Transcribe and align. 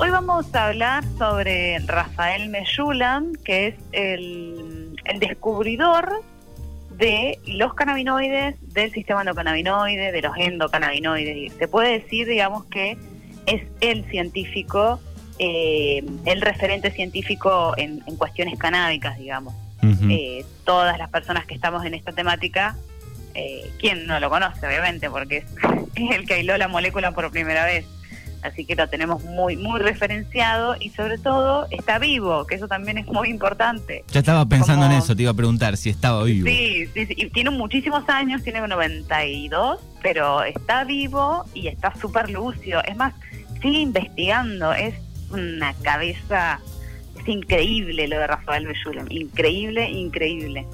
Hoy 0.00 0.10
vamos 0.10 0.54
a 0.54 0.68
hablar 0.68 1.02
sobre 1.18 1.76
Rafael 1.80 2.48
Mellulan, 2.50 3.32
que 3.44 3.66
es 3.66 3.74
el, 3.90 4.96
el 5.04 5.18
descubridor 5.18 6.22
de 6.90 7.40
los 7.46 7.74
cannabinoides, 7.74 8.54
del 8.72 8.92
sistema 8.92 9.22
endocannabinoide, 9.22 10.12
de 10.12 10.22
los 10.22 10.36
endocannabinoides. 10.36 11.52
Se 11.54 11.66
puede 11.66 11.98
decir, 11.98 12.28
digamos, 12.28 12.64
que 12.66 12.96
es 13.46 13.62
el 13.80 14.04
científico, 14.04 15.00
eh, 15.40 16.04
el 16.26 16.42
referente 16.42 16.92
científico 16.92 17.74
en, 17.76 17.98
cuestiones 18.18 18.56
canábicas, 18.56 19.18
digamos. 19.18 19.52
Eh, 19.82 20.44
todas 20.64 20.96
las 20.96 21.10
personas 21.10 21.44
que 21.44 21.54
estamos 21.54 21.84
en 21.84 21.94
esta 21.94 22.12
temática, 22.12 22.76
eh, 23.34 23.68
¿quién 23.80 24.06
no 24.06 24.20
lo 24.20 24.30
conoce, 24.30 24.64
obviamente? 24.64 25.10
Porque 25.10 25.38
es, 25.38 25.44
es 25.96 26.10
el 26.16 26.24
que 26.24 26.34
aisló 26.34 26.56
la 26.56 26.68
molécula 26.68 27.10
por 27.10 27.28
primera 27.32 27.64
vez 27.64 27.84
así 28.42 28.64
que 28.64 28.74
lo 28.74 28.88
tenemos 28.88 29.24
muy 29.24 29.56
muy 29.56 29.80
referenciado 29.80 30.76
y 30.78 30.90
sobre 30.90 31.18
todo 31.18 31.66
está 31.70 31.98
vivo, 31.98 32.46
que 32.46 32.54
eso 32.54 32.68
también 32.68 32.98
es 32.98 33.06
muy 33.06 33.28
importante. 33.28 34.04
Ya 34.12 34.20
estaba 34.20 34.46
pensando 34.46 34.86
en 34.86 34.92
eso, 34.92 35.14
te 35.14 35.22
iba 35.22 35.30
a 35.30 35.34
preguntar 35.34 35.76
si 35.76 35.90
estaba 35.90 36.22
vivo. 36.24 36.46
Sí, 36.48 36.86
sí, 36.94 37.06
sí, 37.06 37.14
y 37.16 37.30
tiene 37.30 37.50
muchísimos 37.50 38.08
años, 38.08 38.42
tiene 38.42 38.66
92, 38.66 39.80
pero 40.02 40.42
está 40.42 40.84
vivo 40.84 41.44
y 41.54 41.68
está 41.68 41.94
súper 41.96 42.30
lucio. 42.30 42.82
Es 42.84 42.96
más, 42.96 43.14
sigue 43.60 43.80
investigando, 43.80 44.72
es 44.72 44.94
una 45.30 45.74
cabeza, 45.82 46.60
es 47.20 47.28
increíble 47.28 48.08
lo 48.08 48.18
de 48.18 48.26
Rafael 48.26 48.66
Bellulen, 48.66 49.06
increíble, 49.10 49.90
increíble 49.90 50.66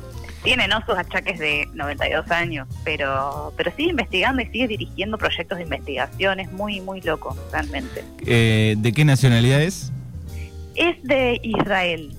tiene 0.44 0.68
¿no? 0.68 0.84
sus 0.84 0.96
achaques 0.96 1.38
de 1.38 1.66
92 1.72 2.30
años, 2.30 2.68
pero, 2.84 3.52
pero 3.56 3.72
sigue 3.74 3.90
investigando 3.90 4.42
y 4.42 4.46
sigue 4.46 4.68
dirigiendo 4.68 5.18
proyectos 5.18 5.58
de 5.58 5.64
investigación, 5.64 6.38
es 6.38 6.52
muy, 6.52 6.80
muy 6.82 7.00
loco, 7.00 7.36
realmente. 7.50 8.04
Eh, 8.26 8.76
¿De 8.78 8.92
qué 8.92 9.04
nacionalidad 9.04 9.62
es? 9.62 9.90
Es 10.76 11.02
de 11.02 11.40
Israel, 11.42 12.14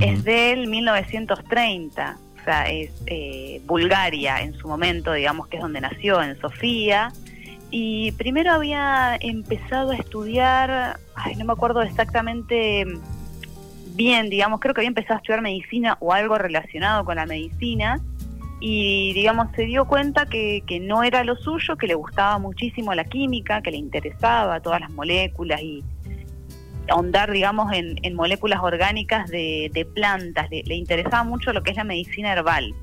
es 0.00 0.24
del 0.24 0.68
1930, 0.68 2.18
o 2.40 2.44
sea, 2.44 2.62
es 2.70 2.90
eh, 3.06 3.60
Bulgaria 3.66 4.40
en 4.40 4.54
su 4.54 4.66
momento, 4.66 5.12
digamos 5.12 5.46
que 5.48 5.58
es 5.58 5.62
donde 5.62 5.82
nació, 5.82 6.22
en 6.22 6.40
Sofía, 6.40 7.12
y 7.70 8.12
primero 8.12 8.52
había 8.52 9.16
empezado 9.20 9.92
a 9.92 9.96
estudiar, 9.96 10.98
ay, 11.14 11.36
no 11.36 11.44
me 11.44 11.52
acuerdo 11.52 11.82
exactamente 11.82 12.86
bien, 13.94 14.30
digamos, 14.30 14.60
creo 14.60 14.74
que 14.74 14.80
había 14.80 14.88
empezado 14.88 15.14
a 15.14 15.16
estudiar 15.18 15.42
medicina 15.42 15.96
o 16.00 16.12
algo 16.12 16.38
relacionado 16.38 17.04
con 17.04 17.16
la 17.16 17.26
medicina 17.26 18.00
y, 18.60 19.12
digamos, 19.14 19.48
se 19.56 19.62
dio 19.62 19.86
cuenta 19.86 20.26
que, 20.26 20.62
que 20.66 20.78
no 20.78 21.02
era 21.02 21.24
lo 21.24 21.36
suyo, 21.36 21.76
que 21.76 21.86
le 21.86 21.94
gustaba 21.94 22.38
muchísimo 22.38 22.94
la 22.94 23.04
química, 23.04 23.60
que 23.60 23.70
le 23.70 23.76
interesaba 23.76 24.60
todas 24.60 24.80
las 24.80 24.90
moléculas 24.90 25.60
y 25.62 25.82
ahondar, 26.88 27.30
digamos, 27.30 27.72
en, 27.72 28.14
moléculas 28.14 28.60
orgánicas 28.62 29.28
de, 29.30 29.86
plantas, 29.94 30.48
le, 30.50 30.74
interesaba 30.74 31.24
mucho 31.24 31.52
lo 31.52 31.62
que 31.62 31.70
es 31.70 31.76
la 31.76 31.84
medicina 31.84 32.32
herbal. 32.32 32.74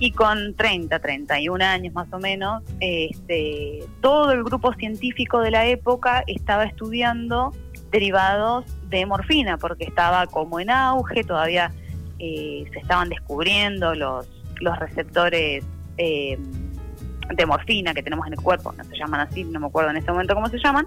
Y 0.00 0.12
con 0.12 0.54
30, 0.54 1.00
31 1.00 1.64
años 1.64 1.92
más 1.92 2.12
o 2.12 2.18
menos, 2.18 2.62
este, 2.80 3.80
todo 4.00 4.30
el 4.30 4.44
grupo 4.44 4.72
científico 4.74 5.40
de 5.40 5.50
la 5.50 5.66
época 5.66 6.22
estaba 6.26 6.64
estudiando 6.64 7.52
derivados 7.90 8.64
de 8.88 9.06
morfina, 9.06 9.58
porque 9.58 9.84
estaba 9.84 10.26
como 10.26 10.60
en 10.60 10.70
auge, 10.70 11.24
todavía 11.24 11.72
eh, 12.18 12.64
se 12.72 12.78
estaban 12.78 13.08
descubriendo 13.08 13.94
los, 13.94 14.28
los 14.60 14.78
receptores 14.78 15.64
eh, 15.96 16.38
de 17.34 17.46
morfina 17.46 17.94
que 17.94 18.02
tenemos 18.02 18.26
en 18.26 18.34
el 18.34 18.40
cuerpo, 18.40 18.72
no 18.72 18.84
se 18.84 18.96
llaman 18.96 19.20
así, 19.20 19.44
no 19.44 19.60
me 19.60 19.66
acuerdo 19.66 19.90
en 19.90 19.96
este 19.98 20.10
momento 20.10 20.34
cómo 20.34 20.48
se 20.48 20.58
llaman, 20.58 20.86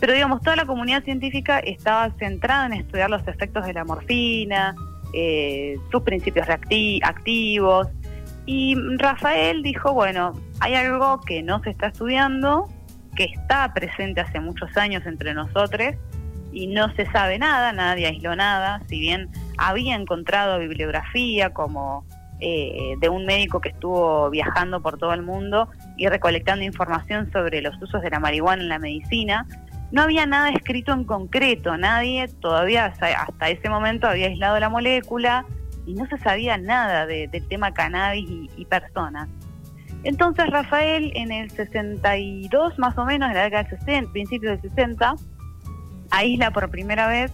pero 0.00 0.12
digamos, 0.12 0.42
toda 0.42 0.56
la 0.56 0.66
comunidad 0.66 1.02
científica 1.04 1.58
estaba 1.60 2.10
centrada 2.18 2.66
en 2.66 2.74
estudiar 2.74 3.10
los 3.10 3.26
efectos 3.26 3.64
de 3.64 3.72
la 3.72 3.84
morfina, 3.84 4.74
eh, 5.12 5.76
sus 5.90 6.02
principios 6.02 6.46
activos, 6.48 7.88
y 8.46 8.76
Rafael 8.98 9.62
dijo, 9.62 9.92
bueno, 9.92 10.32
hay 10.60 10.74
algo 10.74 11.20
que 11.20 11.42
no 11.42 11.62
se 11.62 11.70
está 11.70 11.86
estudiando, 11.86 12.68
que 13.16 13.24
está 13.24 13.72
presente 13.72 14.20
hace 14.20 14.40
muchos 14.40 14.76
años 14.76 15.06
entre 15.06 15.32
nosotros, 15.32 15.94
y 16.54 16.68
no 16.68 16.94
se 16.94 17.04
sabe 17.10 17.38
nada, 17.38 17.72
nadie 17.72 18.06
aisló 18.06 18.36
nada, 18.36 18.80
si 18.88 19.00
bien 19.00 19.28
había 19.58 19.96
encontrado 19.96 20.60
bibliografía 20.60 21.52
como 21.52 22.06
eh, 22.40 22.94
de 23.00 23.08
un 23.08 23.26
médico 23.26 23.60
que 23.60 23.70
estuvo 23.70 24.30
viajando 24.30 24.80
por 24.80 24.96
todo 24.96 25.12
el 25.12 25.22
mundo 25.22 25.68
y 25.96 26.06
recolectando 26.06 26.64
información 26.64 27.30
sobre 27.32 27.60
los 27.60 27.80
usos 27.82 28.02
de 28.02 28.10
la 28.10 28.20
marihuana 28.20 28.62
en 28.62 28.68
la 28.68 28.78
medicina, 28.78 29.46
no 29.90 30.02
había 30.02 30.26
nada 30.26 30.50
escrito 30.50 30.92
en 30.92 31.04
concreto, 31.04 31.76
nadie 31.76 32.28
todavía 32.40 32.86
hasta 32.86 33.50
ese 33.50 33.68
momento 33.68 34.06
había 34.06 34.26
aislado 34.26 34.58
la 34.60 34.68
molécula 34.68 35.44
y 35.86 35.94
no 35.94 36.06
se 36.06 36.18
sabía 36.18 36.56
nada 36.56 37.06
del 37.06 37.48
tema 37.48 37.74
cannabis 37.74 38.26
y, 38.56 38.64
personas. 38.66 39.28
Entonces 40.04 40.48
Rafael 40.50 41.12
en 41.14 41.32
el 41.32 41.50
62 41.50 42.78
más 42.78 42.96
o 42.96 43.04
menos, 43.04 43.28
en 43.28 43.34
la 43.34 43.44
década 43.44 43.64
del 43.64 43.78
60, 43.78 44.12
principios 44.12 44.60
del 44.60 44.70
60, 44.70 45.14
aísla 46.14 46.50
por 46.52 46.70
primera 46.70 47.08
vez 47.08 47.32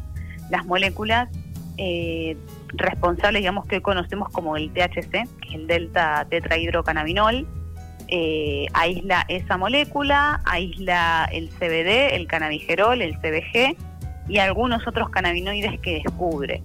las 0.48 0.64
moléculas 0.66 1.28
eh, 1.76 2.36
responsables, 2.68 3.41
digamos, 3.41 3.66
que 3.66 3.76
hoy 3.76 3.82
conocemos 3.82 4.28
como 4.30 4.56
el 4.56 4.72
THC, 4.72 5.10
que 5.10 5.48
es 5.48 5.54
el 5.54 5.66
delta 5.66 6.26
tetrahidrocannabinol. 6.28 7.46
Eh, 8.08 8.66
aísla 8.72 9.24
esa 9.28 9.56
molécula, 9.56 10.41
aísla 10.44 11.28
el 11.32 11.48
CBD, 11.50 12.16
el 12.16 12.26
cannabigerol, 12.26 13.02
el 13.02 13.16
CBG 13.18 13.76
y 14.28 14.38
algunos 14.38 14.86
otros 14.86 15.10
cannabinoides 15.10 15.78
que 15.80 16.02
descubre. 16.02 16.62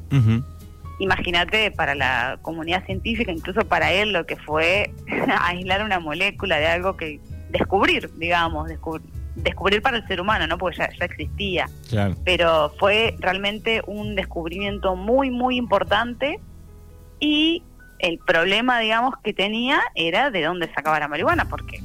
Imagínate 0.99 1.71
para 1.71 1.93
la 1.93 2.39
comunidad 2.41 2.85
científica, 2.85 3.31
incluso 3.31 3.61
para 3.67 3.91
él, 3.91 4.13
lo 4.13 4.25
que 4.25 4.37
fue 4.37 4.91
aislar 5.41 5.83
una 5.83 5.99
molécula 5.99 6.57
de 6.57 6.67
algo 6.67 6.97
que 6.97 7.19
descubrir, 7.51 8.09
digamos, 8.17 8.67
descubrir 8.67 9.14
descubrir 9.35 9.81
para 9.81 9.97
el 9.97 10.07
ser 10.07 10.21
humano, 10.21 10.47
¿no? 10.47 10.57
Porque 10.57 10.77
ya, 10.77 10.89
ya 10.97 11.05
existía. 11.05 11.69
Pero 12.23 12.73
fue 12.79 13.15
realmente 13.19 13.81
un 13.85 14.15
descubrimiento 14.15 14.95
muy, 14.95 15.29
muy 15.29 15.57
importante 15.57 16.39
y 17.19 17.63
el 17.99 18.19
problema, 18.19 18.79
digamos, 18.79 19.15
que 19.23 19.33
tenía 19.33 19.81
era 19.95 20.29
de 20.31 20.43
dónde 20.43 20.71
sacaba 20.73 20.99
la 20.99 21.07
marihuana, 21.07 21.45
porque 21.45 21.81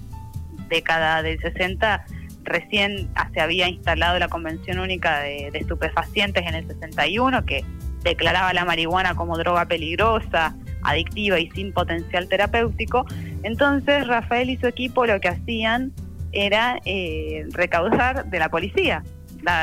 década 0.69 1.23
del 1.23 1.41
60 1.41 2.05
recién 2.45 3.09
se 3.35 3.41
había 3.41 3.69
instalado 3.69 4.19
la 4.19 4.29
Convención 4.29 4.79
Única 4.79 5.21
de, 5.21 5.51
de 5.53 5.59
Estupefacientes 5.59 6.47
en 6.47 6.55
el 6.55 6.67
61, 6.67 7.45
que 7.45 7.65
declaraba 8.03 8.53
la 8.53 8.65
marihuana 8.65 9.15
como 9.15 9.37
droga 9.37 9.67
peligrosa, 9.67 10.55
adictiva 10.83 11.39
y 11.39 11.51
sin 11.51 11.73
potencial 11.73 12.29
terapéutico. 12.29 13.05
Entonces 13.43 14.07
Rafael 14.07 14.51
y 14.51 14.57
su 14.57 14.67
equipo 14.67 15.07
lo 15.07 15.21
que 15.21 15.29
hacían 15.29 15.93
era 16.33 16.79
eh, 16.85 17.47
recaudar 17.53 18.27
de 18.31 18.39
la 18.39 18.49
policía, 18.49 19.03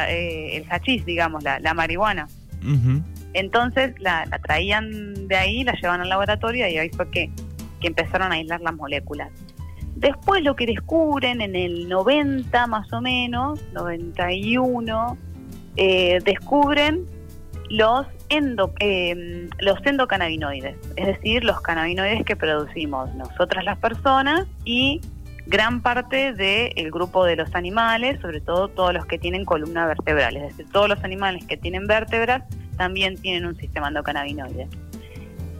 eh, 0.09 0.49
el 0.53 0.65
hachís, 0.69 1.05
digamos, 1.05 1.43
la, 1.43 1.73
marihuana. 1.73 2.27
Entonces 3.33 3.93
la, 3.99 4.25
traían 4.43 5.27
de 5.27 5.35
ahí, 5.35 5.63
la 5.63 5.73
llevaban 5.73 6.01
al 6.01 6.09
laboratorio 6.09 6.67
y 6.67 6.77
ahí 6.77 6.89
fue 6.89 7.09
que, 7.11 7.29
que 7.79 7.87
empezaron 7.87 8.31
a 8.31 8.35
aislar 8.35 8.61
las 8.61 8.73
moléculas. 8.73 9.29
Después 9.95 10.43
lo 10.43 10.55
que 10.55 10.67
descubren 10.67 11.41
en 11.41 11.55
el 11.55 11.89
90 11.89 12.67
más 12.67 12.91
o 12.93 13.01
menos, 13.01 13.59
91, 13.73 15.17
eh, 15.75 16.19
descubren 16.23 17.07
los, 17.71 18.05
endo, 18.29 18.73
eh, 18.79 19.49
los 19.59 19.83
endocannabinoides, 19.83 20.77
es 20.95 21.07
decir, 21.07 21.43
los 21.43 21.61
cannabinoides 21.61 22.23
que 22.25 22.35
producimos 22.35 23.13
nosotras 23.15 23.63
las 23.63 23.79
personas 23.79 24.45
y 24.65 25.01
gran 25.47 25.81
parte 25.81 26.33
del 26.33 26.91
grupo 26.91 27.23
de 27.25 27.35
los 27.35 27.53
animales, 27.55 28.19
sobre 28.21 28.41
todo 28.41 28.67
todos 28.67 28.93
los 28.93 29.05
que 29.05 29.17
tienen 29.17 29.45
columna 29.45 29.85
vertebral, 29.85 30.35
es 30.37 30.43
decir, 30.43 30.67
todos 30.71 30.89
los 30.89 31.03
animales 31.03 31.45
que 31.45 31.57
tienen 31.57 31.87
vértebras 31.87 32.43
también 32.77 33.15
tienen 33.17 33.45
un 33.45 33.55
sistema 33.55 33.87
endocannabinoide. 33.87 34.67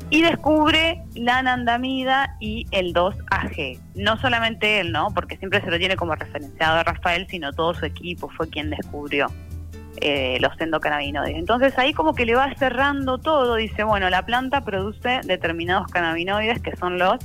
Y 0.10 0.22
descubre 0.22 1.04
la 1.16 1.39
anandamida 1.39 2.38
y 2.39 2.66
el 2.72 2.94
2-AG. 2.94 3.80
No 3.95 4.18
solamente 4.18 4.80
él, 4.80 4.94
¿no? 4.94 5.10
Porque 5.13 5.36
siempre 5.36 5.60
se 5.62 5.69
lo 5.69 5.78
tiene 5.78 5.98
como 5.98 6.16
referenciado 6.16 6.78
a 6.78 6.84
Rafael, 6.84 7.28
sino 7.30 7.51
todo 7.51 7.74
su 7.74 7.86
equipo 7.86 8.30
fue 8.30 8.50
quien 8.50 8.69
descubrió 8.69 9.28
eh, 10.00 10.38
los 10.39 10.54
endocannabinoides. 10.62 11.36
Entonces 11.36 11.78
ahí 11.78 11.92
como 11.92 12.13
que 12.13 12.25
le 12.25 12.36
va 12.36 12.54
cerrando 12.56 13.18
todo, 13.18 13.56
dice, 13.56 13.84
bueno, 13.84 14.10
la 14.10 14.25
planta 14.25 14.63
produce 14.63 15.22
determinados 15.25 15.88
cannabinoides 15.88 16.62
que 16.62 16.75
son 16.75 16.98
los 17.00 17.18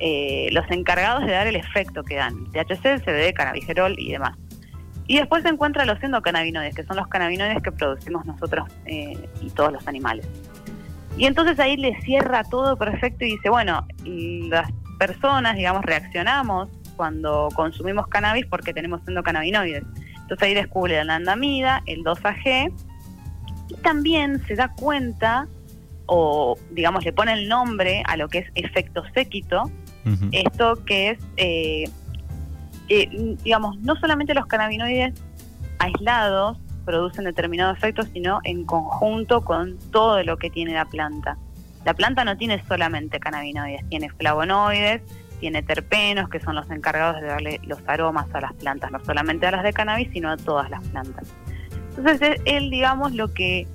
eh, 0.00 0.48
los 0.52 0.68
encargados 0.70 1.24
de 1.26 1.32
dar 1.32 1.46
el 1.46 1.56
efecto 1.56 2.02
que 2.02 2.16
dan, 2.16 2.44
THC, 2.52 3.02
CBD, 3.04 3.32
cannabigerol 3.34 3.98
y 3.98 4.12
demás. 4.12 4.36
Y 5.06 5.16
después 5.16 5.42
se 5.42 5.48
encuentran 5.48 5.86
los 5.86 6.02
endocannabinoides, 6.02 6.74
que 6.74 6.84
son 6.84 6.96
los 6.96 7.08
cannabinoides 7.08 7.62
que 7.62 7.72
producimos 7.72 8.26
nosotros 8.26 8.68
eh, 8.84 9.16
y 9.40 9.50
todos 9.50 9.72
los 9.72 9.88
animales. 9.88 10.28
Y 11.16 11.24
entonces 11.24 11.58
ahí 11.58 11.76
le 11.76 12.00
cierra 12.02 12.44
todo 12.44 12.76
perfecto 12.76 13.24
y 13.24 13.32
dice, 13.32 13.48
bueno, 13.48 13.86
las 14.04 14.70
personas, 14.98 15.56
digamos, 15.56 15.84
reaccionamos 15.84 16.68
cuando 16.96 17.48
consumimos 17.54 18.06
cannabis 18.08 18.46
porque 18.46 18.74
tenemos 18.74 19.00
endocannabinoides. 19.08 19.84
Entonces 20.20 20.42
ahí 20.46 20.54
descubre 20.54 20.94
la 20.94 21.00
anandamida, 21.00 21.82
el 21.86 22.04
2AG, 22.04 22.70
y 23.68 23.74
también 23.76 24.44
se 24.46 24.56
da 24.56 24.74
cuenta, 24.74 25.48
o 26.06 26.58
digamos 26.70 27.04
le 27.04 27.12
pone 27.12 27.32
el 27.32 27.48
nombre 27.48 28.02
a 28.06 28.16
lo 28.16 28.28
que 28.28 28.38
es 28.38 28.50
efecto 28.54 29.02
séquito, 29.14 29.70
esto 30.32 30.82
que 30.84 31.10
es, 31.10 31.18
eh, 31.36 31.84
eh, 32.88 33.36
digamos, 33.44 33.78
no 33.80 33.96
solamente 33.96 34.34
los 34.34 34.46
cannabinoides 34.46 35.14
aislados 35.78 36.58
producen 36.84 37.24
determinados 37.24 37.76
efectos, 37.76 38.08
sino 38.12 38.40
en 38.44 38.64
conjunto 38.64 39.44
con 39.44 39.78
todo 39.90 40.22
lo 40.22 40.38
que 40.38 40.48
tiene 40.48 40.72
la 40.72 40.86
planta. 40.86 41.36
La 41.84 41.94
planta 41.94 42.24
no 42.24 42.36
tiene 42.36 42.62
solamente 42.66 43.20
cannabinoides, 43.20 43.86
tiene 43.88 44.08
flavonoides, 44.10 45.02
tiene 45.40 45.62
terpenos, 45.62 46.28
que 46.28 46.40
son 46.40 46.54
los 46.54 46.70
encargados 46.70 47.20
de 47.20 47.26
darle 47.26 47.60
los 47.64 47.78
aromas 47.86 48.26
a 48.34 48.40
las 48.40 48.54
plantas, 48.54 48.90
no 48.90 49.00
solamente 49.04 49.46
a 49.46 49.50
las 49.50 49.62
de 49.62 49.72
cannabis, 49.72 50.08
sino 50.12 50.30
a 50.30 50.36
todas 50.36 50.70
las 50.70 50.82
plantas. 50.88 51.28
Entonces, 51.96 52.40
él, 52.44 52.70
digamos, 52.70 53.12
lo 53.12 53.32
que 53.32 53.66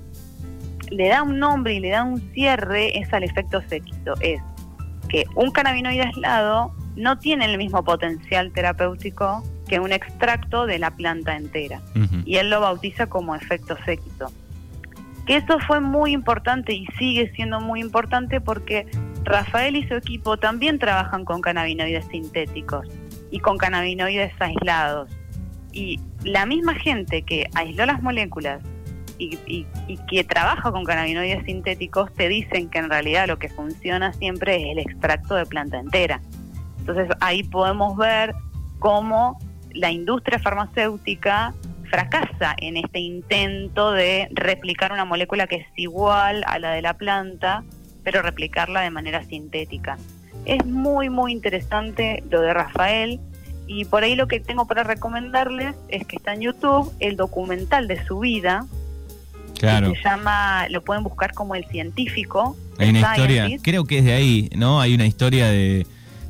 le 0.90 1.08
da 1.08 1.22
un 1.22 1.38
nombre 1.38 1.74
y 1.74 1.80
le 1.80 1.90
da 1.90 2.04
un 2.04 2.20
cierre 2.32 2.98
es 2.98 3.12
al 3.12 3.22
efecto 3.22 3.62
séquito, 3.68 4.14
es 4.20 4.40
que 5.14 5.26
un 5.36 5.52
cannabinoide 5.52 6.02
aislado 6.02 6.74
no 6.96 7.20
tiene 7.20 7.44
el 7.44 7.56
mismo 7.56 7.84
potencial 7.84 8.50
terapéutico 8.50 9.44
que 9.68 9.78
un 9.78 9.92
extracto 9.92 10.66
de 10.66 10.80
la 10.80 10.90
planta 10.90 11.36
entera. 11.36 11.80
Y 12.24 12.38
él 12.38 12.50
lo 12.50 12.60
bautiza 12.60 13.06
como 13.06 13.36
efecto 13.36 13.76
séquito. 13.84 14.32
Que 15.24 15.36
eso 15.36 15.60
fue 15.68 15.78
muy 15.78 16.10
importante 16.10 16.72
y 16.74 16.86
sigue 16.98 17.30
siendo 17.36 17.60
muy 17.60 17.80
importante 17.80 18.40
porque 18.40 18.88
Rafael 19.22 19.76
y 19.76 19.86
su 19.86 19.94
equipo 19.94 20.36
también 20.36 20.80
trabajan 20.80 21.24
con 21.24 21.40
cannabinoides 21.42 22.06
sintéticos 22.06 22.88
y 23.30 23.38
con 23.38 23.56
cannabinoides 23.56 24.32
aislados. 24.40 25.10
Y 25.70 26.00
la 26.24 26.44
misma 26.44 26.74
gente 26.74 27.22
que 27.22 27.48
aisló 27.54 27.86
las 27.86 28.02
moléculas 28.02 28.64
y, 29.18 29.66
que 30.08 30.24
trabaja 30.24 30.70
con 30.70 30.84
cannabinoides 30.84 31.44
sintéticos 31.44 32.12
te 32.14 32.28
dicen 32.28 32.68
que 32.68 32.78
en 32.78 32.90
realidad 32.90 33.26
lo 33.26 33.38
que 33.38 33.48
funciona 33.48 34.12
siempre 34.12 34.56
es 34.56 34.72
el 34.72 34.78
extracto 34.78 35.34
de 35.34 35.46
planta 35.46 35.78
entera. 35.78 36.20
Entonces 36.78 37.08
ahí 37.20 37.42
podemos 37.42 37.96
ver 37.96 38.34
cómo 38.78 39.38
la 39.72 39.90
industria 39.90 40.38
farmacéutica 40.38 41.54
fracasa 41.90 42.54
en 42.58 42.76
este 42.76 42.98
intento 42.98 43.92
de 43.92 44.28
replicar 44.32 44.92
una 44.92 45.04
molécula 45.04 45.46
que 45.46 45.56
es 45.56 45.66
igual 45.76 46.44
a 46.46 46.58
la 46.58 46.72
de 46.72 46.82
la 46.82 46.94
planta 46.94 47.64
pero 48.04 48.22
replicarla 48.22 48.82
de 48.82 48.90
manera 48.90 49.24
sintética. 49.24 49.96
Es 50.44 50.64
muy, 50.66 51.08
muy 51.08 51.32
interesante 51.32 52.22
lo 52.30 52.42
de 52.42 52.52
Rafael 52.52 53.18
y 53.66 53.86
por 53.86 54.04
ahí 54.04 54.14
lo 54.14 54.28
que 54.28 54.40
tengo 54.40 54.66
para 54.66 54.84
recomendarles 54.84 55.74
es 55.88 56.06
que 56.06 56.16
está 56.16 56.34
en 56.34 56.42
YouTube 56.42 56.92
el 57.00 57.16
documental 57.16 57.88
de 57.88 58.04
su 58.04 58.20
vida. 58.20 58.66
Claro. 59.58 59.92
se 59.94 60.02
llama, 60.02 60.68
lo 60.68 60.82
pueden 60.82 61.04
buscar 61.04 61.32
como 61.32 61.54
El 61.54 61.64
Científico. 61.66 62.56
Hay 62.78 62.90
una 62.90 63.00
historia, 63.00 63.48
creo 63.62 63.84
que 63.84 63.98
es 63.98 64.04
de 64.04 64.12
ahí, 64.12 64.50
¿no? 64.56 64.80
Hay 64.80 64.94
una 64.94 65.06
historia 65.06 65.46
de 65.46 65.86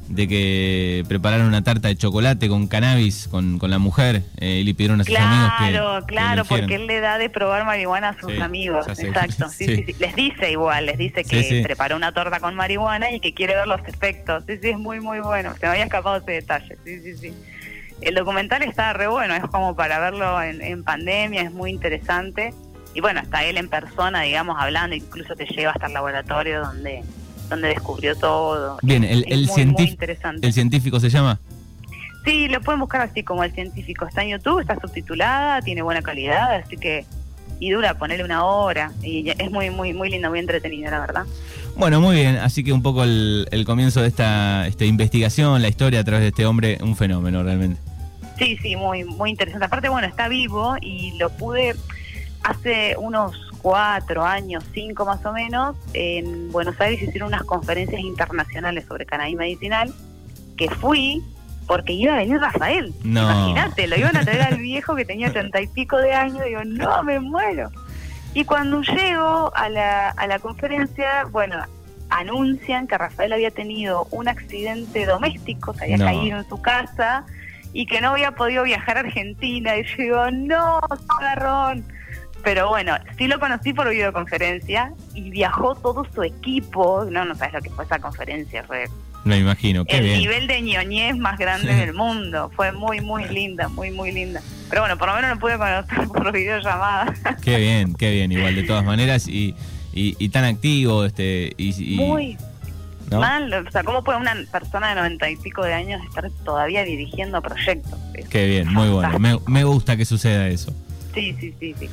de 0.09 0.29
que 0.29 1.05
prepararon 1.09 1.47
una 1.47 1.65
tarta 1.65 1.88
de 1.88 1.97
chocolate 1.97 2.49
con 2.49 2.67
cannabis 2.69 3.29
con, 3.29 3.59
con 3.59 3.71
la 3.71 3.79
mujer 3.79 4.23
eh, 4.38 4.59
y 4.61 4.65
le 4.65 4.75
pidieron 4.75 5.00
a 5.00 5.05
sus 5.05 5.17
amigos 5.17 5.53
que 5.59 5.71
Claro, 5.71 6.06
claro, 6.06 6.44
porque 6.44 6.75
él 6.75 6.87
le 6.87 7.00
da 7.00 7.19
de 7.19 7.31
probar 7.31 7.65
marihuana 7.65 8.11
a 8.11 8.21
sus 8.21 8.38
amigos, 8.41 8.87
exacto. 8.99 9.49
Sí, 9.55 9.67
sí. 9.67 9.85
Sí, 9.87 9.94
Les 9.99 10.15
dice 10.15 10.50
igual, 10.50 10.87
les 10.87 10.99
dice 10.99 11.25
que 11.25 11.62
preparó 11.62 11.97
una 11.97 12.12
torta 12.12 12.41
con 12.41 12.55
marihuana 12.55 13.12
y 13.12 13.20
que 13.20 13.35
quiere 13.35 13.55
ver 13.55 13.67
los 13.67 13.81
efectos. 13.87 14.44
Sí, 14.47 14.59
sí, 14.61 14.70
es 14.70 14.79
muy, 14.79 15.00
muy 15.00 15.20
bueno. 15.20 15.55
Se 15.55 15.67
me 15.67 15.73
había 15.73 15.85
escapado 15.85 16.17
ese 16.17 16.32
detalle. 16.32 16.77
Sí, 16.85 17.00
sí, 17.00 17.17
sí. 17.17 17.35
El 18.00 18.15
documental 18.15 18.62
está 18.62 18.93
re 18.93 19.06
bueno, 19.06 19.35
es 19.35 19.44
como 19.44 19.77
para 19.77 19.99
verlo 20.00 20.43
en, 20.43 20.61
en 20.61 20.82
pandemia, 20.85 21.43
es 21.43 21.53
muy 21.53 21.70
interesante. 21.70 22.53
Y 22.94 23.00
bueno, 23.00 23.20
está 23.20 23.44
él 23.44 23.58
en 23.58 23.69
persona, 23.69 24.23
digamos, 24.23 24.56
hablando, 24.58 24.94
incluso 24.96 25.35
te 25.35 25.44
lleva 25.46 25.73
hasta 25.73 25.87
el 25.87 25.94
laboratorio 25.94 26.62
donde 26.62 27.02
donde 27.50 27.69
descubrió 27.69 28.17
todo. 28.17 28.79
Bien, 28.82 29.05
el, 29.05 29.25
el, 29.29 29.49
el 30.43 30.52
científico 30.52 30.99
se 30.99 31.11
llama. 31.11 31.38
Sí, 32.25 32.49
lo 32.49 32.61
pueden 32.62 32.81
buscar 32.81 33.02
así 33.02 33.23
como 33.23 33.44
el 33.44 33.52
científico. 33.52 34.06
Está 34.06 34.23
en 34.23 34.31
YouTube, 34.31 34.61
está 34.61 34.79
subtitulada, 34.81 35.61
tiene 35.61 35.82
buena 35.82 36.00
calidad, 36.00 36.55
así 36.55 36.76
que 36.76 37.05
y 37.61 37.70
dura 37.70 37.94
ponerle 37.94 38.25
una 38.25 38.44
hora 38.44 38.93
y 39.02 39.29
es 39.31 39.50
muy 39.50 39.70
muy 39.70 39.93
muy 39.93 40.11
lindo, 40.11 40.31
muy 40.31 40.38
entretenido, 40.38 40.91
la 40.91 41.00
verdad. 41.00 41.25
Bueno, 41.76 42.00
muy 42.00 42.17
bien, 42.17 42.37
así 42.37 42.64
que 42.64 42.73
un 42.73 42.82
poco 42.82 43.05
el, 43.05 43.46
el 43.50 43.64
comienzo 43.64 44.00
de 44.00 44.08
esta, 44.08 44.67
esta 44.67 44.85
investigación, 44.85 45.61
la 45.61 45.69
historia 45.69 46.00
a 46.00 46.05
través 46.05 46.23
de 46.23 46.29
este 46.29 46.46
hombre, 46.46 46.79
un 46.81 46.96
fenómeno 46.96 47.43
realmente. 47.43 47.81
Sí, 48.38 48.56
sí, 48.62 48.75
muy 48.75 49.05
muy 49.05 49.31
interesante. 49.31 49.67
Aparte, 49.67 49.88
bueno, 49.88 50.06
está 50.08 50.29
vivo 50.29 50.76
y 50.81 51.17
lo 51.19 51.31
pude 51.31 51.76
hace 52.44 52.94
unos 52.99 53.50
cuatro 53.62 54.25
años, 54.25 54.62
cinco 54.73 55.06
más 55.06 55.25
o 55.25 55.32
menos, 55.32 55.76
en 55.94 56.52
Buenos 56.52 56.79
Aires 56.81 57.02
hicieron 57.02 57.29
unas 57.29 57.43
conferencias 57.44 58.00
internacionales 58.00 58.85
sobre 58.87 59.06
cannabis 59.06 59.37
medicinal, 59.37 59.93
que 60.56 60.69
fui 60.69 61.23
porque 61.67 61.94
iba 61.94 62.12
a 62.12 62.17
venir 62.19 62.38
Rafael. 62.38 62.93
Imagínate, 63.02 63.87
lo 63.87 63.96
iban 63.96 64.17
a 64.17 64.20
traer 64.20 64.43
al 64.52 64.58
viejo 64.58 64.94
que 64.94 65.06
tenía 65.06 65.32
treinta 65.32 65.62
y 65.62 65.67
pico 65.67 65.96
de 65.96 66.12
años, 66.12 66.43
y 66.44 66.50
digo, 66.50 66.64
no, 66.64 67.02
me 67.02 67.19
muero. 67.19 67.70
Y 68.35 68.44
cuando 68.44 68.82
llego 68.82 69.50
a 69.56 69.69
la, 69.70 70.11
a 70.11 70.26
la 70.26 70.38
conferencia, 70.38 71.25
bueno, 71.31 71.56
anuncian 72.11 72.87
que 72.87 72.99
Rafael 72.99 73.32
había 73.32 73.50
tenido 73.50 74.06
un 74.11 74.29
accidente 74.29 75.06
doméstico, 75.06 75.73
se 75.73 75.85
había 75.85 75.99
caído 75.99 76.38
en 76.38 76.49
su 76.49 76.61
casa 76.61 77.25
y 77.73 77.87
que 77.87 78.00
no 78.02 78.11
había 78.11 78.32
podido 78.32 78.64
viajar 78.64 78.99
a 78.99 79.00
Argentina. 79.00 79.76
Y 79.79 79.85
yo 79.85 79.96
digo, 79.96 80.31
no, 80.31 80.81
agarrón 81.20 81.85
pero 82.44 82.69
bueno, 82.69 82.94
sí 83.17 83.26
lo 83.26 83.41
conocí 83.41 83.73
por 83.73 83.88
videoconferencia 83.88 84.93
y 85.14 85.31
viajó 85.31 85.75
todo 85.75 86.06
su 86.14 86.23
equipo. 86.23 87.06
No, 87.11 87.25
no 87.25 87.35
sabes 87.35 87.55
lo 87.55 87.62
que 87.62 87.70
fue 87.70 87.85
esa 87.85 87.99
conferencia, 87.99 88.62
fue. 88.64 88.85
Me 89.25 89.38
imagino, 89.38 89.87
qué 89.87 89.96
El 89.96 90.19
nivel 90.19 90.46
de 90.46 90.61
ñoñez 90.61 91.17
más 91.17 91.38
grande 91.38 91.75
del 91.75 91.94
mundo. 91.94 92.52
Fue 92.55 92.70
muy, 92.73 93.00
muy 93.00 93.25
linda, 93.31 93.69
muy, 93.69 93.91
muy 93.91 94.12
linda. 94.12 94.43
Pero 94.69 94.82
bueno, 94.82 94.99
por 94.99 95.08
lo 95.08 95.14
menos 95.14 95.31
lo 95.31 95.38
pude 95.38 95.56
conocer 95.56 96.06
por 96.08 96.31
videollamada. 96.31 97.14
Qué 97.43 97.56
bien, 97.56 97.94
qué 97.94 98.11
bien, 98.11 98.31
igual, 98.31 98.55
de 98.55 98.64
todas 98.64 98.85
maneras. 98.85 99.26
Y, 99.26 99.56
y, 99.94 100.29
tan 100.29 100.44
activo, 100.44 101.06
este. 101.06 101.55
Y, 101.56 101.96
muy. 101.96 102.37
Mal, 103.11 103.52
o 103.52 103.70
sea, 103.70 103.85
¿cómo 103.85 104.02
puede 104.02 104.19
una 104.19 104.35
persona 104.50 104.88
de 104.88 104.96
noventa 104.96 105.31
y 105.31 105.37
pico 105.37 105.62
de 105.62 105.73
años 105.73 106.02
estar 106.05 106.29
todavía 106.44 106.85
dirigiendo 106.85 107.41
proyectos? 107.41 107.99
qué 108.29 108.46
bien, 108.46 108.73
muy 108.73 108.88
bueno. 108.88 109.19
Me, 109.19 109.38
me 109.46 109.62
gusta 109.62 109.96
que 109.96 110.05
suceda 110.05 110.49
eso. 110.49 110.75
Sí, 111.14 111.37
sí, 111.38 111.55
sí, 111.61 111.75
sí 111.79 111.88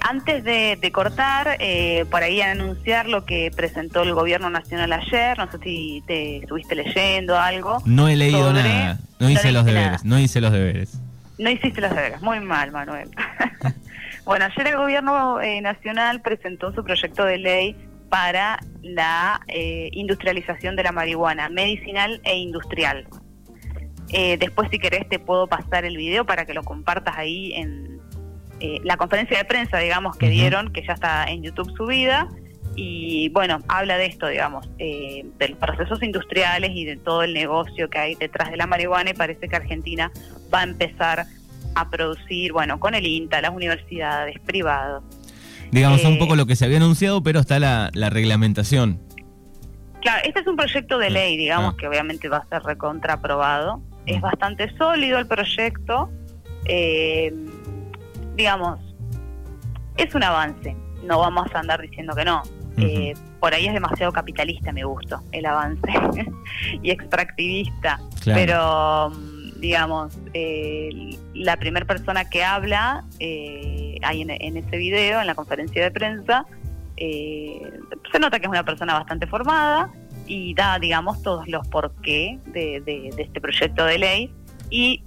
antes 0.00 0.44
de, 0.44 0.90
cortar, 0.92 1.56
eh, 1.58 2.04
por 2.10 2.22
ahí 2.22 2.40
anunciar 2.40 3.08
lo 3.08 3.24
que 3.24 3.50
presentó 3.54 4.02
el 4.02 4.14
gobierno 4.14 4.48
nacional 4.48 4.92
ayer, 4.92 5.36
no 5.36 5.50
sé 5.50 5.58
si 5.58 6.04
te 6.06 6.36
estuviste 6.38 6.76
leyendo 6.76 7.36
algo. 7.36 7.78
No 7.84 8.08
he 8.08 8.14
leído 8.14 8.52
nada, 8.52 8.98
no 9.18 9.28
hice 9.28 9.50
los 9.50 9.64
deberes, 9.64 10.04
no 10.04 10.18
hice 10.18 10.40
los 10.40 10.52
deberes. 10.52 11.00
No 11.38 11.50
hiciste 11.50 11.80
los 11.80 11.90
deberes, 11.90 12.22
muy 12.22 12.40
mal, 12.40 12.70
Manuel. 12.70 13.10
bueno, 14.24 14.44
ayer 14.44 14.68
el 14.68 14.76
gobierno 14.76 15.40
eh, 15.40 15.60
nacional 15.60 16.22
presentó 16.22 16.72
su 16.72 16.84
proyecto 16.84 17.24
de 17.24 17.38
ley 17.38 17.76
para 18.08 18.60
la 18.82 19.40
eh, 19.48 19.90
industrialización 19.92 20.76
de 20.76 20.84
la 20.84 20.92
marihuana 20.92 21.48
medicinal 21.48 22.20
e 22.22 22.38
industrial. 22.38 23.06
después, 24.38 24.68
si 24.70 24.78
querés, 24.78 25.08
te 25.08 25.18
puedo 25.18 25.48
pasar 25.48 25.84
el 25.84 25.96
video 25.96 26.24
para 26.24 26.46
que 26.46 26.54
lo 26.54 26.62
compartas 26.62 27.16
ahí 27.18 27.52
en, 27.54 27.95
eh, 28.60 28.80
la 28.84 28.96
conferencia 28.96 29.38
de 29.38 29.44
prensa, 29.44 29.78
digamos, 29.78 30.16
que 30.16 30.28
dieron, 30.28 30.72
que 30.72 30.84
ya 30.86 30.94
está 30.94 31.24
en 31.24 31.42
YouTube 31.42 31.74
subida, 31.76 32.28
y 32.76 33.30
bueno, 33.30 33.62
habla 33.68 33.96
de 33.96 34.06
esto, 34.06 34.28
digamos, 34.28 34.68
eh, 34.78 35.24
de 35.38 35.48
los 35.48 35.58
procesos 35.58 36.02
industriales 36.02 36.72
y 36.74 36.84
de 36.84 36.96
todo 36.96 37.22
el 37.22 37.32
negocio 37.32 37.88
que 37.88 37.98
hay 37.98 38.14
detrás 38.16 38.50
de 38.50 38.58
la 38.58 38.66
marihuana 38.66 39.10
y 39.10 39.14
parece 39.14 39.48
que 39.48 39.56
Argentina 39.56 40.12
va 40.52 40.60
a 40.60 40.64
empezar 40.64 41.26
a 41.74 41.90
producir, 41.90 42.52
bueno, 42.52 42.78
con 42.78 42.94
el 42.94 43.06
INTA, 43.06 43.40
las 43.40 43.52
universidades, 43.52 44.38
privados. 44.40 45.02
Digamos, 45.70 46.04
un 46.04 46.18
poco 46.18 46.34
eh, 46.34 46.36
lo 46.36 46.46
que 46.46 46.54
se 46.54 46.66
había 46.66 46.76
anunciado, 46.76 47.22
pero 47.22 47.40
está 47.40 47.58
la, 47.58 47.90
reglamentación. 48.10 49.00
Claro, 50.02 50.22
este 50.24 50.40
es 50.40 50.46
un 50.46 50.56
proyecto 50.56 50.98
de 50.98 51.10
ley, 51.10 51.36
digamos, 51.38 51.74
ah. 51.74 51.76
que 51.78 51.88
obviamente 51.88 52.28
va 52.28 52.38
a 52.38 52.46
ser 52.46 52.62
recontraaprobado. 52.62 53.80
Es 54.04 54.20
bastante 54.20 54.70
sólido 54.76 55.18
el 55.18 55.26
proyecto. 55.26 56.10
Eh, 56.66 57.32
digamos, 58.36 58.78
es 59.96 60.14
un 60.14 60.22
avance, 60.22 60.76
no 61.02 61.18
vamos 61.18 61.46
a 61.54 61.60
andar 61.60 61.80
diciendo 61.80 62.14
que 62.14 62.24
no. 62.24 62.42
Eh, 62.78 63.14
por 63.40 63.54
ahí 63.54 63.66
es 63.66 63.72
demasiado 63.72 64.12
capitalista 64.12 64.70
mi 64.70 64.82
gusto, 64.82 65.22
el 65.32 65.46
avance, 65.46 65.90
y 66.82 66.90
extractivista. 66.90 67.98
Pero, 68.22 69.10
mm, 69.10 69.60
digamos, 69.60 70.18
eh, 70.34 71.16
la 71.32 71.56
primera 71.56 71.86
persona 71.86 72.28
que 72.28 72.44
habla 72.44 73.04
eh, 73.18 73.98
ahí 74.02 74.20
en, 74.20 74.56
ese 74.56 74.76
video, 74.76 75.22
en 75.22 75.26
la 75.26 75.34
conferencia 75.34 75.82
de 75.82 75.90
prensa, 75.90 76.44
se 76.98 78.18
nota 78.20 78.38
que 78.38 78.44
es 78.44 78.50
una 78.50 78.64
persona 78.64 78.92
bastante 78.92 79.26
formada 79.26 79.90
y 80.26 80.52
da, 80.54 80.78
digamos, 80.78 81.22
todos 81.22 81.48
los 81.48 81.66
porqué 81.68 82.38
de, 82.46 82.82
de 82.82 83.14
este 83.16 83.40
proyecto 83.40 83.86
de 83.86 83.98
ley. 83.98 84.34
Y 84.68 85.02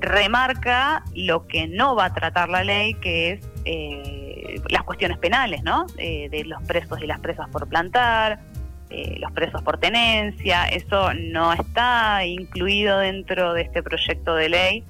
remarca 0.00 1.04
lo 1.14 1.46
que 1.46 1.66
no 1.66 1.94
va 1.96 2.06
a 2.06 2.14
tratar 2.14 2.48
la 2.48 2.64
ley, 2.64 2.94
que 2.94 3.32
es 3.32 3.48
eh, 3.64 4.60
las 4.68 4.82
cuestiones 4.84 5.18
penales, 5.18 5.62
¿no? 5.62 5.86
Eh, 5.96 6.28
de 6.30 6.44
los 6.44 6.62
presos 6.62 7.00
y 7.02 7.06
las 7.06 7.20
presas 7.20 7.48
por 7.50 7.68
plantar, 7.68 8.40
eh, 8.90 9.16
los 9.20 9.32
presos 9.32 9.62
por 9.62 9.78
tenencia, 9.78 10.66
eso 10.66 11.12
no 11.14 11.52
está 11.52 12.24
incluido 12.24 12.98
dentro 12.98 13.52
de 13.52 13.62
este 13.62 13.82
proyecto 13.82 14.34
de 14.34 14.48
ley, 14.48 14.84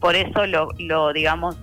por 0.00 0.14
eso 0.14 0.46
lo, 0.46 0.68
lo 0.78 1.12
digamos, 1.12 1.58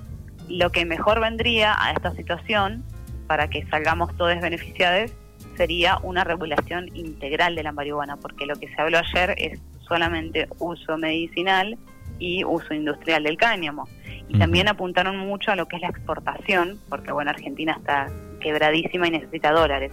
lo 0.47 0.71
que 0.71 0.85
mejor 0.85 1.19
vendría 1.19 1.75
a 1.79 1.91
esta 1.91 2.11
situación 2.11 2.83
para 3.27 3.49
que 3.49 3.65
salgamos 3.67 4.15
todos 4.17 4.39
beneficiados 4.39 5.11
sería 5.55 5.97
una 6.03 6.23
regulación 6.23 6.89
integral 6.95 7.55
de 7.55 7.63
la 7.63 7.71
marihuana, 7.71 8.17
porque 8.17 8.45
lo 8.45 8.55
que 8.55 8.67
se 8.73 8.81
habló 8.81 8.99
ayer 8.99 9.35
es 9.37 9.59
solamente 9.87 10.47
uso 10.59 10.97
medicinal 10.97 11.77
y 12.19 12.43
uso 12.43 12.73
industrial 12.73 13.23
del 13.23 13.37
cáñamo. 13.37 13.87
Y 14.27 14.37
también 14.37 14.67
apuntaron 14.67 15.17
mucho 15.17 15.51
a 15.51 15.55
lo 15.55 15.67
que 15.67 15.77
es 15.77 15.81
la 15.81 15.87
exportación, 15.87 16.77
porque 16.87 17.11
bueno, 17.11 17.31
Argentina 17.31 17.75
está 17.75 18.11
quebradísima 18.39 19.07
y 19.07 19.11
necesita 19.11 19.51
dólares. 19.51 19.91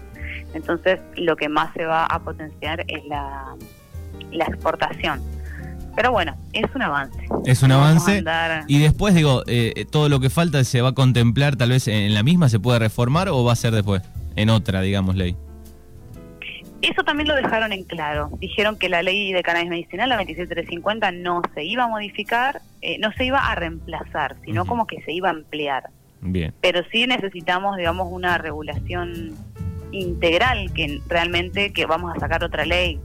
Entonces, 0.52 1.00
lo 1.16 1.36
que 1.36 1.48
más 1.48 1.72
se 1.72 1.86
va 1.86 2.04
a 2.04 2.18
potenciar 2.20 2.84
es 2.86 3.04
la, 3.06 3.54
la 4.32 4.44
exportación. 4.44 5.22
Pero 5.96 6.12
bueno, 6.12 6.36
es 6.52 6.66
un 6.74 6.82
avance. 6.82 7.18
Es 7.46 7.62
un 7.62 7.72
avance. 7.72 8.22
Y 8.68 8.78
después, 8.78 9.14
digo, 9.14 9.42
eh, 9.46 9.86
todo 9.90 10.10
lo 10.10 10.20
que 10.20 10.28
falta 10.28 10.62
se 10.64 10.82
va 10.82 10.90
a 10.90 10.92
contemplar, 10.92 11.56
tal 11.56 11.70
vez 11.70 11.88
en 11.88 12.12
la 12.12 12.22
misma 12.22 12.50
se 12.50 12.60
puede 12.60 12.78
reformar 12.78 13.30
o 13.30 13.42
va 13.42 13.52
a 13.52 13.56
ser 13.56 13.72
después, 13.72 14.02
en 14.36 14.50
otra, 14.50 14.82
digamos, 14.82 15.16
ley. 15.16 15.34
Eso 16.82 17.04
también 17.04 17.28
lo 17.28 17.34
dejaron 17.34 17.72
en 17.72 17.84
claro. 17.84 18.30
Dijeron 18.38 18.78
que 18.78 18.88
la 18.88 19.02
ley 19.02 19.32
de 19.32 19.42
cannabis 19.42 19.70
medicinal, 19.70 20.08
la 20.08 20.16
27350, 20.16 21.10
no 21.12 21.42
se 21.54 21.64
iba 21.64 21.84
a 21.84 21.88
modificar, 21.88 22.60
eh, 22.82 22.98
no 22.98 23.12
se 23.12 23.24
iba 23.24 23.38
a 23.38 23.54
reemplazar, 23.54 24.36
sino 24.44 24.66
como 24.66 24.86
que 24.86 25.00
se 25.02 25.12
iba 25.12 25.28
a 25.28 25.32
ampliar. 25.32 25.84
Bien. 26.20 26.52
Pero 26.60 26.82
sí 26.90 27.06
necesitamos, 27.06 27.76
digamos, 27.76 28.08
una 28.10 28.36
regulación 28.38 29.34
integral, 29.92 30.72
que 30.74 31.00
realmente 31.08 31.72
que 31.72 31.86
vamos 31.86 32.14
a 32.14 32.20
sacar 32.20 32.44
otra 32.44 32.66
ley, 32.66 33.00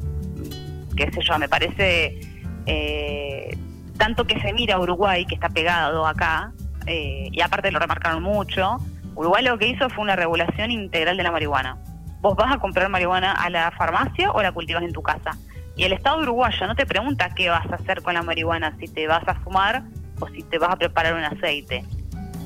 qué 0.98 1.10
sé 1.12 1.22
yo, 1.22 1.38
me 1.40 1.48
parece, 1.48 2.20
eh, 2.66 3.58
tanto 3.98 4.26
que 4.26 4.40
se 4.42 4.52
mira 4.54 4.76
a 4.76 4.80
Uruguay, 4.80 5.26
que 5.26 5.36
está 5.36 5.50
pegado 5.50 6.06
acá, 6.06 6.52
eh, 6.88 7.30
y 7.32 7.42
aparte 7.42 7.72
lo 7.72 7.80
remarcaron 7.80 8.22
mucho, 8.22 8.78
Uruguay 9.16 9.44
lo 9.44 9.58
que 9.58 9.68
hizo 9.68 9.90
fue 9.90 10.04
una 10.04 10.16
regulación 10.16 10.72
integral 10.72 11.16
de 11.16 11.24
la 11.24 11.32
marihuana 11.32 11.78
vos 12.22 12.36
vas 12.36 12.54
a 12.54 12.60
comprar 12.60 12.88
marihuana 12.90 13.34
a 13.34 13.50
la 13.50 13.72
farmacia 13.72 14.32
o 14.32 14.42
la 14.42 14.52
cultivas 14.52 14.84
en 14.84 14.94
tu 14.94 15.02
casa. 15.02 15.38
Y 15.76 15.84
el 15.84 15.94
Estado 15.94 16.22
uruguayo 16.22 16.68
no 16.68 16.76
te 16.76 16.86
pregunta 16.86 17.30
qué 17.36 17.50
vas 17.50 17.70
a 17.72 17.76
hacer 17.76 18.02
con 18.02 18.14
la 18.14 18.22
marihuana, 18.22 18.76
si 18.80 18.88
te 18.88 19.08
vas 19.08 19.28
a 19.28 19.36
fumar 19.36 19.84
o 20.20 20.28
si 20.28 20.44
te 20.44 20.60
vas 20.60 20.72
a 20.72 20.76
preparar 20.76 21.16
un 21.16 21.24
aceite. 21.24 21.84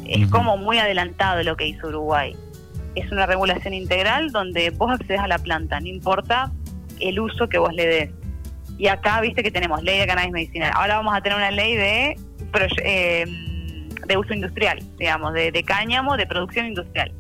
Es 0.08 0.30
como 0.30 0.56
muy 0.58 0.78
adelantado 0.78 1.42
lo 1.44 1.58
que 1.58 1.68
hizo 1.68 1.88
Uruguay. 1.88 2.36
Es 2.94 3.12
una 3.12 3.26
regulación 3.26 3.74
integral 3.74 4.32
donde 4.32 4.70
vos 4.70 4.92
accedes 4.92 5.20
a 5.20 5.28
la 5.28 5.40
planta, 5.40 5.80
no 5.80 5.88
importa 5.88 6.52
el 7.00 7.20
uso 7.20 7.50
que 7.50 7.58
vos 7.58 7.74
le 7.74 7.88
des. 7.88 8.12
Y 8.78 8.88
acá, 8.88 9.20
viste 9.22 9.42
que 9.42 9.52
tenemos 9.52 9.82
ley 9.84 10.00
de 10.00 10.06
cannabis 10.06 10.32
medicinal. 10.32 10.72
Ahora 10.76 10.98
vamos 10.98 11.16
a 11.16 11.22
tener 11.22 11.38
una 11.38 11.50
ley 11.50 11.76
de, 11.76 12.18
eh, 12.84 13.26
de 14.06 14.18
uso 14.18 14.34
industrial, 14.34 14.80
digamos, 14.98 15.34
de 15.34 15.64
cáñamo, 15.66 16.16
de 16.18 16.28
producción 16.28 16.68
industrial. 16.68 17.12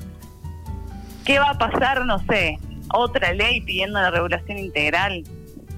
¿Qué 1.25 1.39
va 1.39 1.51
a 1.51 1.58
pasar? 1.58 2.05
No 2.05 2.20
sé. 2.20 2.60
Otra 2.94 3.34
ley 3.34 3.62
pidiendo 3.62 4.00
la 4.00 4.12
regulación 4.12 4.58
integral. 4.60 5.24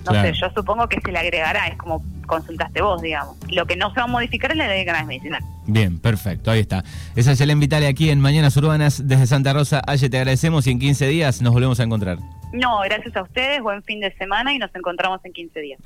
No 0.05 0.21
sé, 0.21 0.33
yo 0.33 0.49
supongo 0.55 0.87
que 0.87 1.01
se 1.01 1.11
le 1.11 1.19
agregará, 1.19 1.67
es 1.67 1.77
como 1.77 2.01
consultaste 2.27 2.81
vos, 2.81 3.01
digamos. 3.01 3.35
Lo 3.49 3.65
que 3.65 3.75
no 3.75 3.89
se 3.89 3.99
va 3.99 4.03
a 4.03 4.07
modificar 4.07 4.51
es 4.51 4.57
la 4.57 4.67
ley 4.67 4.79
de 4.79 4.85
cannabis 4.85 5.07
medicinal. 5.07 5.41
Bien, 5.65 5.99
perfecto, 5.99 6.51
ahí 6.51 6.61
está. 6.61 6.83
Esa 7.15 7.31
es 7.31 7.41
el 7.41 7.53
Vitale 7.55 7.87
aquí 7.87 8.09
en 8.09 8.21
Mañanas 8.21 8.55
Urbanas 8.55 9.05
desde 9.07 9.25
Santa 9.27 9.53
Rosa. 9.53 9.81
Ayer 9.85 10.09
te 10.09 10.17
agradecemos 10.17 10.67
y 10.67 10.71
en 10.71 10.79
15 10.79 11.07
días 11.07 11.41
nos 11.41 11.53
volvemos 11.53 11.79
a 11.79 11.83
encontrar. 11.83 12.19
No, 12.53 12.79
gracias 12.81 13.15
a 13.17 13.23
ustedes, 13.23 13.61
buen 13.61 13.83
fin 13.83 13.99
de 13.99 14.13
semana 14.15 14.53
y 14.53 14.59
nos 14.59 14.73
encontramos 14.75 15.19
en 15.25 15.33
15 15.33 15.59
días. 15.59 15.79